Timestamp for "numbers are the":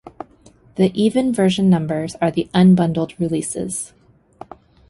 1.69-2.49